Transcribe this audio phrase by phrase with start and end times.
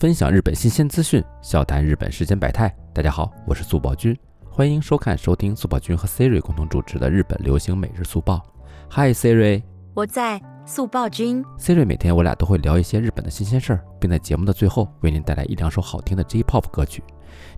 [0.00, 2.74] 分享日本新鲜资讯，笑谈日本世间百态。
[2.94, 4.18] 大家好，我是速报君，
[4.50, 8.40] 欢迎收看收听速报君和 Siri 共同主持的日本流行每日速报。
[8.88, 11.44] Hi Siri，我在速报君。
[11.58, 17.04] Siri 每天我俩都会聊一些日本的新鲜事儿，并在节目的最后为您带来一两首好听的 J-pop 歌曲。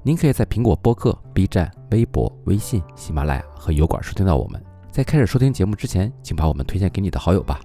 [0.02, 4.61] 您可以在苹果播客、B 站、微博、微信、喜马拉雅和油管收听到我们。
[4.90, 7.61] 在开始收听节目之前，请把我们推荐给你的好友吧。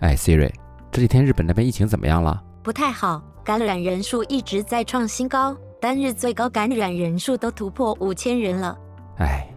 [0.00, 0.52] 哎，Siri，
[0.92, 2.44] 这几天日本那边疫情怎么样了？
[2.62, 8.76] 不太好，感染人数一直在创新高，单日最高感染人数都突破五千人了。
[9.20, 9.48] 哎，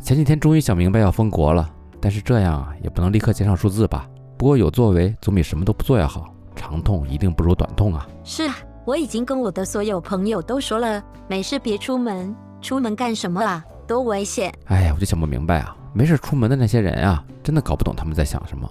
[0.00, 4.08] 前几天终于想明白要封国了，但是这样啊，也不能立刻减少数字吧。
[4.38, 8.08] 不过有作为总比什么都不做要好，长痛一定不如短痛啊。
[8.24, 13.62] 是啊，我已经跟我的所有朋友都说了，没事别出门，出门干什么啊？
[13.86, 14.50] 多危险！
[14.64, 18.66] 哎呀，我就想不明白啊，没事出门的那些人啊，真的搞不懂他们在想什么。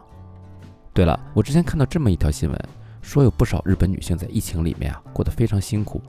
[0.91, 2.59] 对了，我之前看到这么一条新闻。
[3.05, 6.01] 说有不少日本女性在疫情里面啊过得非常辛苦。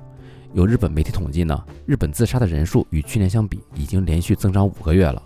[0.54, 5.22] 有日本媒体统计呢，日本自杀的人数与去年相比已经连续增长五个月了。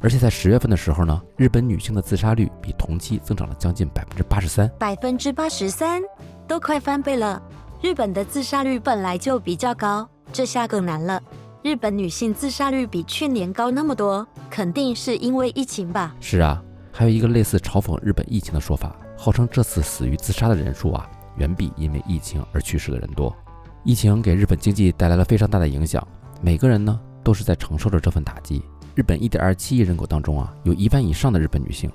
[0.00, 6.00] 而且在十月份的时候呢，日本女性的自杀率比同期增长了将近百分之八十三，百分之八十三
[6.48, 7.40] 都快翻倍了。
[7.82, 11.22] 日本的自杀率本来就比较高，这下更难了。
[11.62, 16.16] 日本女性自杀率比去年高那么多，肯定是因为疫情吧？
[16.18, 18.96] 是啊，还有一个类似嘲讽日本疫情的说法。
[19.22, 23.36] 号称这次死于自杀的人数啊，远比因为疫情而去世的人多。
[23.84, 26.02] 疫情给日本经济带来了非常大的影响，
[26.40, 28.62] 每个人呢都是在承受着这份打击。
[28.94, 31.92] 日本1.27亿人口当中啊，有一半以上的日本女性，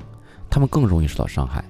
[0.51, 1.65] 她们更容易受到伤害。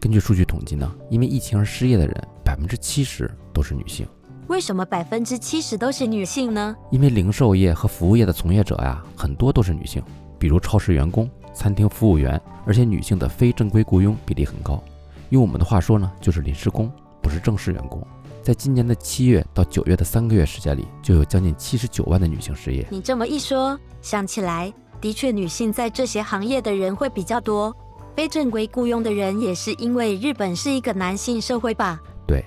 [0.00, 4.04] 根据数据统计呢，因为疫情而失业的人，百分之七十都是女性。
[4.48, 6.74] 为什么百分之七十都是女性呢？
[6.90, 10.02] 因为零售业和服务业的从业者呀，很多都是女性，
[10.36, 11.30] 比如超市员工。
[11.52, 14.82] 餐厅服务员，而且女性的非正规雇佣比例很高。
[15.30, 16.90] 用我们的话说呢，就是临时工，
[17.22, 18.04] 不是正式员工。
[18.42, 22.86] 在今年的七月到九月的三个月时间里，就有将近七十九万的女性失业。
[22.90, 27.74] 你这么一说，想起来，的确，女性在这些行业的人会比较多。
[28.16, 32.00] 非正规雇佣的人也是因为日本是一个男性社会吧？
[32.26, 32.44] 对，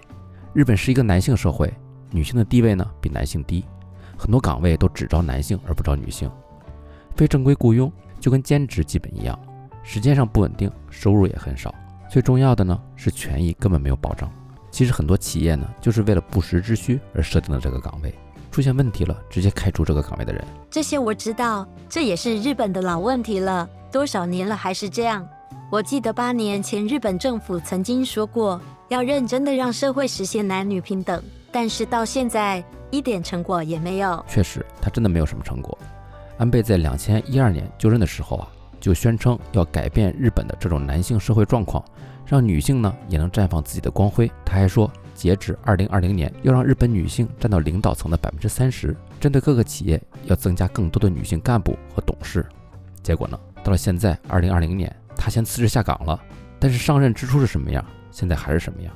[0.53, 1.73] 日本是一个男性社会，
[2.11, 3.63] 女性的地位呢比男性低，
[4.17, 6.29] 很多岗位都只招男性而不招女性。
[7.15, 7.91] 非正规雇佣。
[8.23, 9.37] 就跟兼职基本一样，
[9.83, 11.75] 时间上不稳定，收入也很少。
[12.09, 14.31] 最重要的呢是权益根本没有保障。
[14.71, 18.15] 其实很多企业呢就是为了不时之需而设定了这个岗位，
[18.49, 20.41] 出现问题了直接开除这个岗位的人。
[20.71, 25.27] 这些我知道，这也是日本的老问题了，多少年了还是这样。
[25.69, 34.23] 我记得八年前日本政府曾经说过要认真的让社会实现男女平等，但是到现在一点成果也没有。
[34.29, 35.77] 确实，他真的没有什么成果。
[36.43, 41.81] 安倍在两千一二年就任的时候啊，就宣称要改变日本的这种男性社会状况，
[42.25, 44.29] 让女性呢也能绽放自己的光辉。
[44.43, 48.93] 他还说，截止二零二零年，要让日本女性占到领导层的百分之三十。
[49.21, 52.45] 针对各个企业，要增加更多的女性干部和董事。
[53.01, 56.21] 结果呢，到了现在二零二零年，他先辞职下岗了。
[56.59, 58.93] 但是上任之初是什么样，现在还是什么样。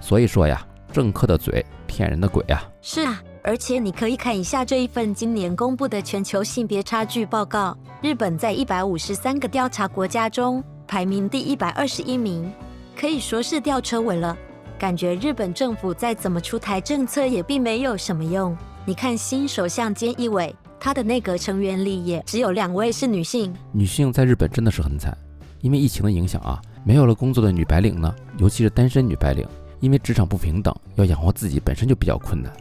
[0.00, 2.68] 所以说呀，政客的嘴骗人的鬼啊！
[2.82, 3.22] 是啊。
[3.42, 12.52] 而且你可以看一下这一份今年公布的全球性别差距报告，日本在一百五十三个调查国家中排名第一百二十一名，
[12.94, 14.36] 可以说是吊车尾了。
[14.78, 18.56] 感觉日本政府再怎么出台政策也并没有什么用。
[18.84, 23.54] 你看新首相菅义伟，他的内阁成员里也只有两位是女性。
[23.72, 25.16] 女性在日本真的是很惨，
[25.60, 29.46] 因为疫情的影响啊，没有了工作的女白领呢，尤其是单身女白领，
[29.80, 32.52] 因为职场不平等，要养活自己本身就比较困难。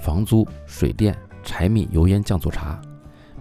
[0.00, 2.80] 房租、水电、柴米油盐酱醋茶，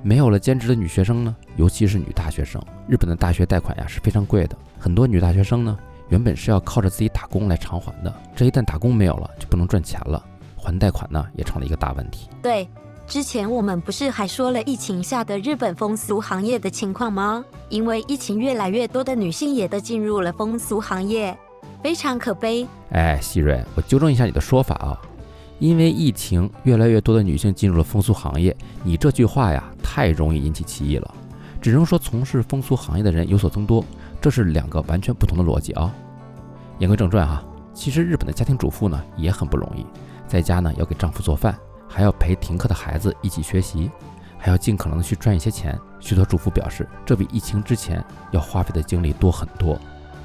[0.03, 2.62] 没有了兼职的女学生呢，尤其是女大学生。
[2.88, 5.78] 日本的大学贷款呀是非常贵的，很多女大学生呢
[6.09, 10.24] 原本是要靠着自己打工来偿还的，这一旦打工没有了，就不能赚钱了，
[10.58, 12.30] 还贷款呢也成了一个大问题。
[12.42, 12.68] 对，
[13.08, 17.44] 之前我们不是还说了疫情下的日本风俗行业的情况吗？
[17.69, 21.38] 因为疫情，越来越多的女性也都进入了风俗行业，
[21.84, 22.68] 非常可悲。
[22.92, 25.00] 哎，希瑞，我纠正一下你的说法啊。
[25.59, 28.56] 因为疫情，越来越多的女性进入了风俗行业。
[28.81, 31.13] 你这句话呀，太容易引起歧义了。
[31.62, 33.84] 只能说从事风俗行业的人有所增多，
[34.22, 35.94] 这是两个完全不同的逻辑啊。
[36.78, 37.44] 言归正传哈，
[37.74, 39.86] 其实日本的家庭主妇呢也很不容易，
[40.25, 41.54] 在家呢要给丈夫做饭，
[41.89, 43.92] 还要陪停课的孩子一起学习，
[44.38, 45.78] 还要尽可能的去赚一些钱。
[46.00, 48.01] 许多主妇表示，这比疫情之前
[48.31, 49.78] 要花费的精力多很多，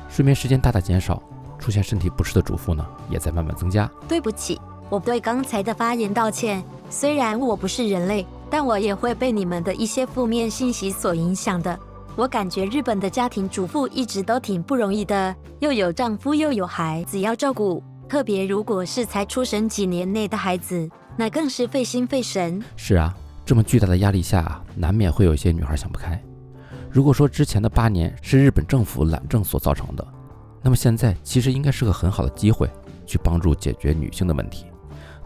[0.09, 1.21] 睡眠时间大大减少，
[1.59, 3.91] 出现身体不适的主妇呢也在慢慢增加。
[4.07, 4.61] 对不起。
[4.91, 6.63] 我对刚才的发言道歉。
[6.91, 11.77] 虽然我不是人类，但我也会被你们的一些负面信息所影响的。
[12.15, 22.63] 我感觉日本的家庭主妇一直都挺不容易的，又有丈夫又有孩子要照顾，特别如果是才出生几年内的孩子，那更是费心费神。
[22.77, 23.13] 是啊，
[23.45, 26.23] 这么巨大的压力下，难免会有一些女孩想不开。
[26.89, 30.07] 如果说之前的八年是日本政府懒政所造成的，
[30.63, 32.71] 那么现在其实应该是个很好的机会，
[33.05, 34.67] 去帮助解决女性的问题，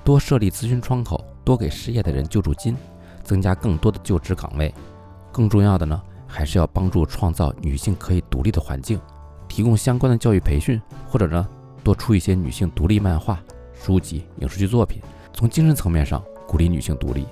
[0.05, 2.77] 多设立咨询窗口，多给失业的人救助金，
[3.23, 4.73] 增加更多的就职岗位。
[5.31, 8.99] 更重要的呢，还是要帮助创造女性可以独立的环境，
[9.47, 11.47] 提供相关的教育培训，或者呢，
[11.85, 13.39] 多出一些女性独立漫画、
[13.75, 15.03] 书籍、影视剧作品，
[15.33, 17.27] 从精神层面上鼓励女性独立。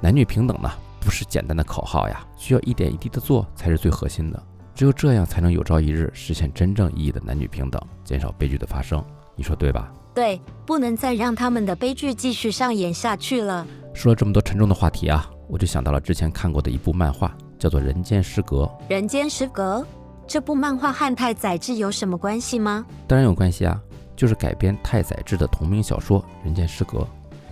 [0.00, 0.70] 男女平等呢，
[1.00, 4.42] 不是简单的口号呀，需要一点一滴的做才是最核心的。
[4.74, 9.02] 只有这样，才能有朝一日实现真正意义的男女平等，减少悲剧的发生。
[9.36, 9.92] 你说对吧？
[10.14, 13.66] 对，不能再让他们的悲剧继续上演下去了。
[13.92, 18.64] 说了这么多沉重的话题啊，我就想到了之前看过的一部漫画，叫做《人间失格》。
[18.88, 19.86] 人间失格
[20.26, 22.84] 这部漫画和太宰治有什么关系吗？
[23.06, 23.80] 当然有关系啊，
[24.16, 26.98] 就是改编太宰治的同名小说《人间失格》。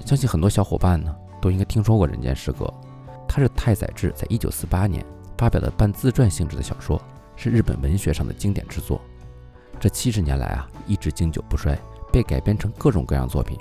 [0.06, 2.64] 相信很多小伙伴呢都应该听说过《人间失格》，
[3.28, 5.04] 它是太宰治在一九四八年
[5.36, 7.00] 发表的半自传性质的小说。
[7.36, 9.00] 是日本文学上的经典之作，
[9.81, 11.79] 这七十年来啊，一直经久不衰，
[12.12, 13.59] 被改编成各种各样作品。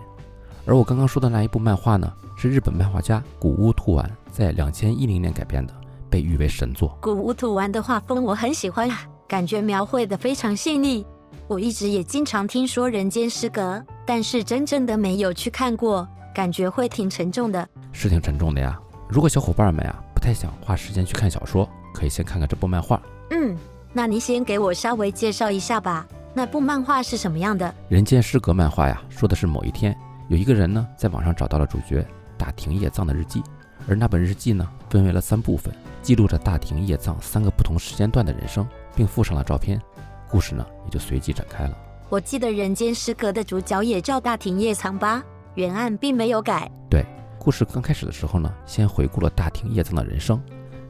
[0.65, 5.73] 而我刚刚说的那一部漫画呢，是日本漫画家古屋兔丸在两千一零年改编的，
[6.09, 6.97] 被誉为神作。
[7.01, 11.05] 古屋兔丸的画风我很喜欢啊，感觉描绘的非常细腻。
[11.47, 17.67] 我一直也经常听说《人间失格》，但是真正的没有去看过，感觉会挺沉重的。
[17.91, 18.79] 是挺沉重的呀。
[19.09, 22.99] 如果小伙伴们呀不太想花时间去看小说，可以先看看这部漫画。
[23.31, 23.57] 嗯，
[23.95, 26.05] 那你先给我稍微介绍一下吧。
[26.33, 27.71] 那部漫画是什么样的？
[27.87, 29.95] 人间失格漫画呀，说的是某一天，
[30.29, 32.03] 有一个人呢，在网上找到了主角
[32.35, 33.43] 大庭叶藏的日记，
[33.87, 39.79] 而那本日记呢，分为了三部分，记录着大庭叶藏三个不同时间段的人生，并附上了照片。
[40.27, 41.77] 故事呢，也就随即展开了。
[42.09, 45.23] 我记得人间失格的主角也叫大庭叶藏吧？
[45.53, 46.67] 原案并没有改。
[46.89, 47.05] 对，
[47.37, 50.41] 故事刚开始的时候呢，先回顾了大庭叶藏的人生，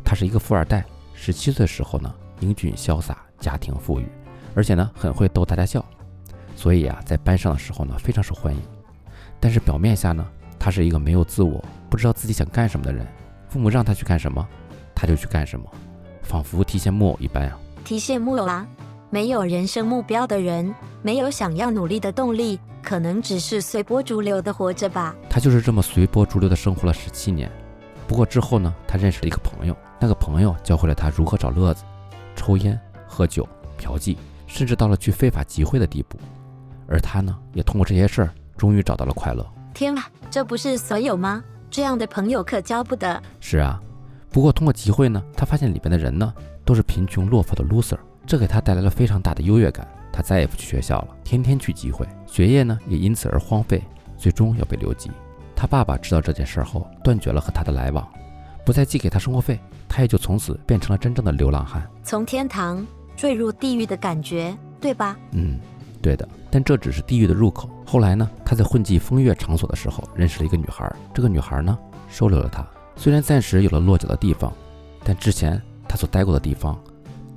[0.05, 2.09] 他是一个富二代，十七岁的时候呢。
[2.43, 4.05] 英俊潇洒，家庭富裕，
[4.53, 5.83] 而且呢很会逗大家笑，
[6.57, 8.61] 所以啊在班上的时候呢非常受欢迎。
[9.39, 10.25] 但是表面下呢
[10.59, 13.07] 他是一个没有自我、不知道自己想干什么的人。
[13.47, 14.45] 父母让他去干什么，
[14.93, 15.65] 他就去干什么，
[16.21, 17.57] 仿佛提线木偶一般啊。
[17.85, 18.67] 提线木偶啊，
[19.09, 25.15] 没有人生目标的人，没有想要努力的动力，可能只是随波逐流的活着吧。
[25.29, 27.51] 他就是这么随波逐流的生活了十七年。
[28.07, 31.83] 不过之后呢，他认识了一个朋友，那个朋友教会了他如何找乐子。
[32.35, 33.47] 抽烟、喝酒、
[33.77, 36.17] 嫖妓，甚至到了去非法集会的地步，
[36.87, 39.45] 而他呢，也通过这些事儿，终于找到了快乐。
[39.73, 41.43] 天啊，这不是所有吗？
[41.71, 43.21] 这样的朋友可交不得。
[43.39, 43.81] 是啊，
[44.29, 46.33] 不过通过集会呢，他发现里边的人呢，
[46.63, 47.97] 都是贫穷落魄的 loser，
[48.27, 49.87] 这给他带来了非常大的优越感。
[50.11, 53.83] 他再也不去学校了，天天去集会，学业呢也因此而荒废，
[54.15, 55.09] 最终要被留级。
[55.55, 58.07] 他爸爸知道这件事后，断绝了和他的来往。
[58.65, 65.17] 不再寄给他生活费，他也就从此变成了真正的流浪汉，从天堂坠入地狱的感觉，对吧？
[65.31, 65.59] 嗯，
[66.01, 66.27] 对的。
[66.49, 67.69] 但这只是地狱的入口。
[67.85, 70.89] 后来呢，他在混迹风月场所的时候，认识了一个女孩。
[71.13, 71.77] 这个女孩呢，
[72.07, 72.65] 收留了他。
[72.95, 74.53] 虽然暂时有了落脚的地方，
[75.03, 76.79] 但之前他所待过的地方，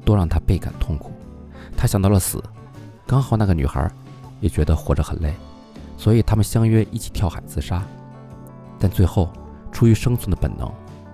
[0.05, 1.12] 都让他倍感痛苦。
[1.76, 2.43] 他想到了死，
[3.06, 3.90] 刚好那个女孩
[4.40, 5.34] 也觉得活着很累，
[5.96, 7.82] 所以他们相约一起跳海自杀。
[8.79, 9.31] 但最后，
[9.72, 10.70] 出于生存的本能。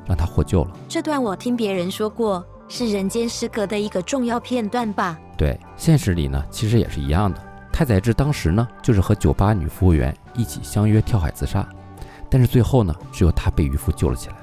[0.06, 0.70] 让他获救了。
[0.88, 5.18] 这段我听别人说过，是人间失格的一个重要片段吧？
[5.36, 7.40] 对，现实里呢，其实也是一样的。
[7.72, 11.66] 太宰治当时呢，就是和酒吧女服务员一起相约跳海自杀，
[12.28, 14.36] 但是最后呢，只有他被渔夫救了起来，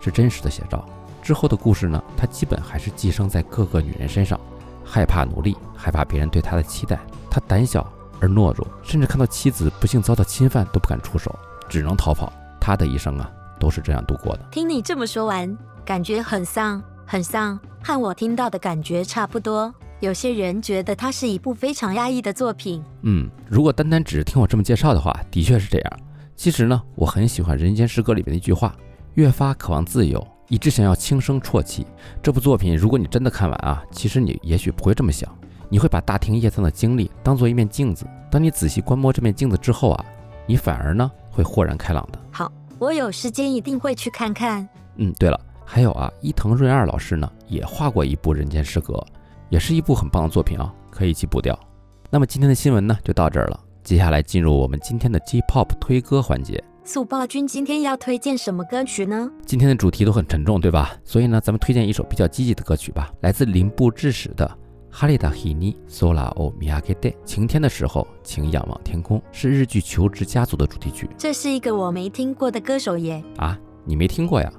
[0.00, 0.84] 是真实的写照。
[1.22, 4.40] 之后的故事呢，他基本还是寄生在各个女人身上，
[4.84, 6.98] 害怕努力，害怕别人对他的期待，
[7.30, 7.86] 他胆小
[8.18, 11.32] 而懦弱，甚至看到妻子不幸遭到侵犯都不敢出手，
[11.68, 12.32] 只能逃跑。
[12.58, 13.30] 他的一生啊。
[13.62, 14.40] 都是这样度过的。
[14.50, 19.72] 听你这么说完，感觉很丧，很丧，和我听到的感觉差不多。
[20.00, 22.82] 有些人觉得它是一部非常压抑的作品。
[23.02, 25.92] 嗯，如果单单只是听我这么介绍的话，的确是这样。
[26.34, 28.74] 其实呢，我很喜欢《人间失格》里面的一句话
[29.14, 31.86] ：“越发渴望自由，以致想要轻声啜泣。”
[32.20, 35.32] 这部作品，如果你真的看完啊，其实你也许不会这么想，
[35.68, 38.04] 你会把大庭叶藏的经历当做一面镜子。
[38.28, 40.04] 当你仔细观摩这面镜子之后啊，
[40.46, 42.18] 你反而呢会豁然开朗的。
[42.32, 42.50] 好。
[42.82, 44.68] 我有时间一定会去看看。
[44.96, 48.94] 嗯，对了，还有啊，伊藤润二老师呢也画过一部《人间失格》，
[49.50, 51.56] 也是一部很棒的作品啊，可以一起补掉。
[52.10, 56.60] 那么今天的新闻呢就到这儿了，接下来进入我们今天的 J-Pop 推歌环节。
[56.82, 59.30] 速报君今天要推荐什么歌曲呢？
[59.46, 60.96] 今天的主题都很沉重，对吧？
[61.04, 64.44] 所以呢，咱们推荐一首比较积极的歌曲吧，来自林部智史的
[64.94, 71.08] 《哈利达希尼索拉欧米亚给德，晴天的时候，请仰望天空，是日剧《求职家族》的主题曲。
[71.16, 73.24] 这是一个我没听过的歌手耶。
[73.38, 74.52] 啊，你没听过呀？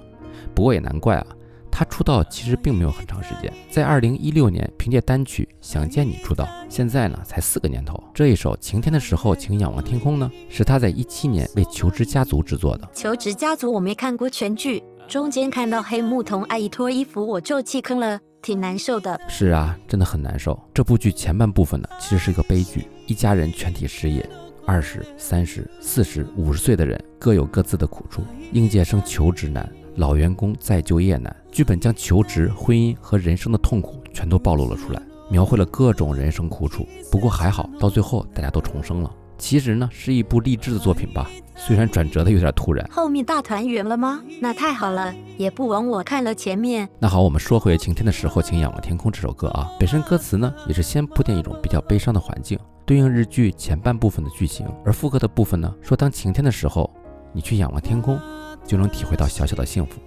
[0.56, 1.28] 不过也难怪啊，
[1.70, 8.04] 他出道其实并没有很长时间，在二零一六年凭借单曲《想见你》出道，现在呢才四个年头。
[8.12, 12.86] 这一首《晴天的时候，请仰望天空》呢，是他在一七年为《求职家族》制作的。
[12.92, 18.20] 《求职家族》我没看过全剧，中间看到黑木瞳阿姨脱衣服，我就弃坑了。
[18.42, 20.60] 挺难受的，是啊，真的很难受。
[20.74, 24.28] 这部剧前半部分呢，其实是个悲剧，一家人全体失业，
[24.66, 28.22] 二十三十、四十五十岁的人各有各自的苦处。
[28.52, 31.34] 应届生求职难，老员工再就业难。
[31.52, 36.86] 剧本将求职、婚姻和人生的痛苦全都暴露了出来，描绘了各种人生苦楚。
[37.10, 39.10] 不过还好，到最后大家都重生了。
[39.44, 41.30] 其实呢，是一部励志的作品吧。
[41.58, 44.24] 虽然转折的有点突然，后面大团圆了吗？
[44.40, 46.88] 那太好了，也不枉我看了前面。
[46.98, 56.90] 那好，我们说回《晴天的时候，请仰望天空》这首歌啊，本身歌词呢也是先铺垫一种比较悲伤的环境，对应日剧前半部分的剧情，而副歌的部分呢说当晴天的时候，
[57.34, 58.18] 你去仰望天空，
[58.66, 60.00] 就能体会到小小的幸福。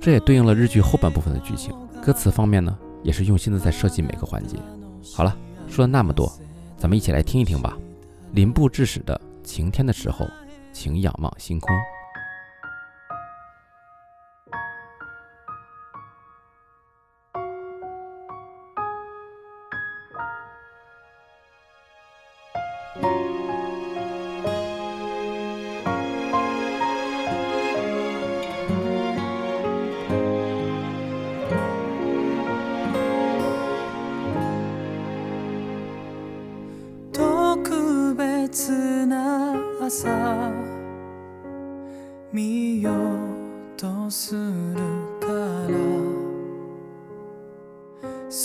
[0.00, 1.72] 这也对应了日剧后半部分的剧情，
[2.04, 4.56] 歌词方面呢也是用心的在设计每个环节。
[5.14, 5.36] 好了，
[5.68, 6.32] 说了那么多，
[6.76, 7.78] 咱们一起来听一听吧。
[8.32, 10.24] 林部智史的《晴天的时候》。
[10.72, 11.70] 请仰望星空。
[38.52, 40.52] 切な朝
[42.30, 42.96] 見よう
[43.78, 44.76] とする
[45.20, 45.72] から。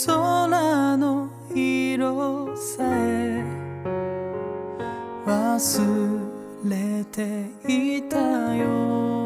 [0.06, 3.44] 空の色さえ
[5.26, 6.28] 忘
[6.64, 8.16] れていた
[8.54, 9.17] よ。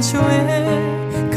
[0.00, 1.29] 가쇼에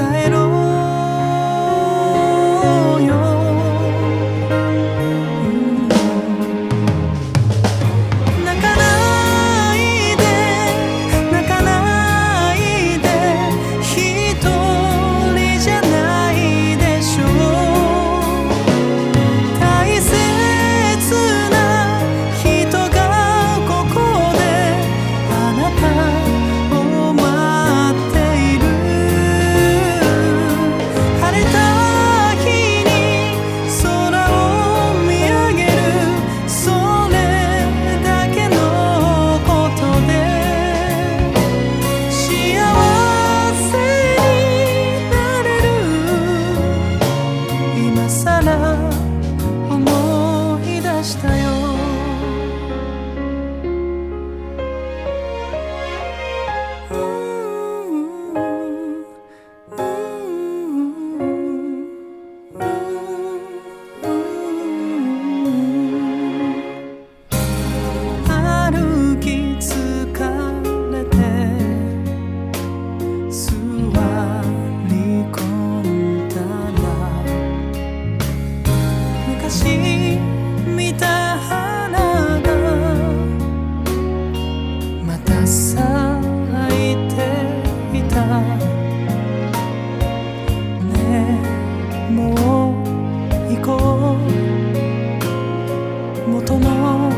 [96.28, 97.12] 元の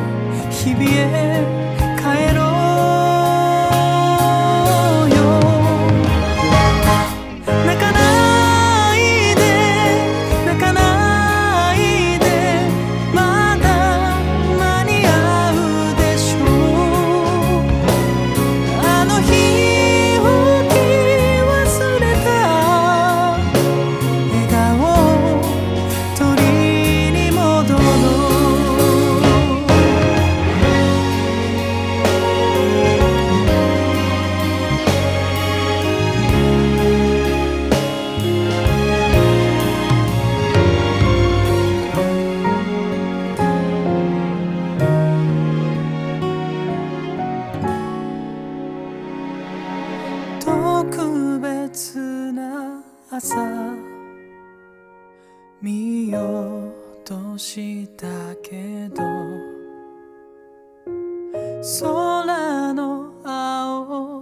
[0.50, 1.55] 日々へ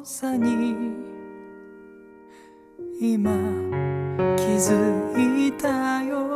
[0.05, 0.75] さに
[2.99, 3.31] 今
[4.35, 6.32] 気づいたよ。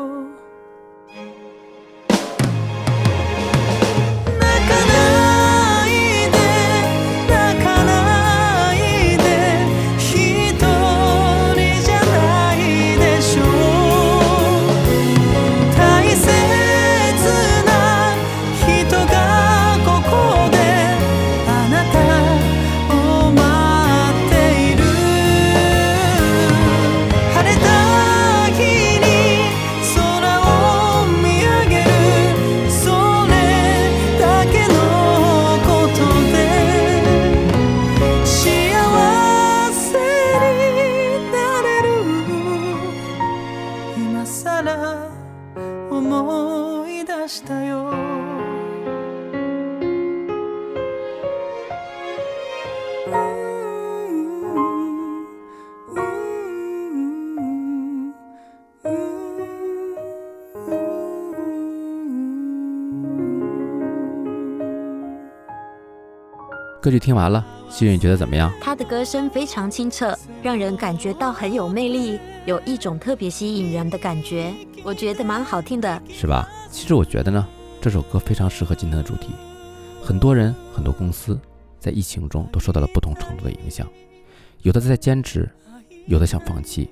[66.79, 68.49] 歌曲听完了，希云你觉得怎么样？
[68.61, 74.53] 他的歌声非常清澈，让人感觉到很有魅力，有一种特别吸引人的感觉。
[74.85, 76.01] 我觉得蛮好听的。
[76.07, 76.47] 是吧？
[76.71, 77.45] 其实我觉得呢，
[77.81, 79.31] 这首歌非常适合今天的主题。
[80.01, 81.37] 很多人、很多公司
[81.77, 83.85] 在疫情中都受到了不同程度的影响，
[84.61, 85.49] 有的在坚持，
[86.05, 86.89] 有的想放弃，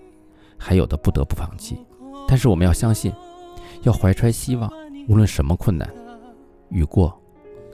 [0.65, 1.77] 还有的不得不放弃。
[2.27, 3.13] 但是我们要相信，
[3.83, 4.67] 要怀揣希望，
[5.07, 5.87] 无论什么困难，
[6.69, 7.15] 雨过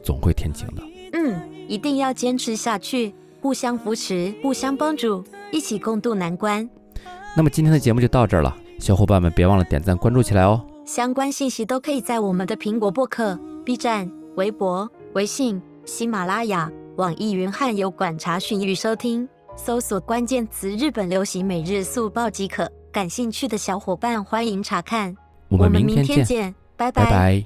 [0.03, 0.83] 总会天晴的。
[1.13, 6.69] 嗯，一定要坚持下去，互相扶持，互相帮助，一起共度难关。
[7.33, 10.61] 那么今天的节目就到这儿了，小伙伴们别忘了点赞关注起来哦。
[10.85, 22.70] 相关信息都可以在我们的苹果播客、B 站、微博、微信、喜马拉雅、网易云和油管查询与收听，搜索关键词“日本流行每日速报”即可。
[22.92, 25.16] 感兴趣的小伙伴欢迎查看。
[25.50, 27.46] 我们明天见，拜拜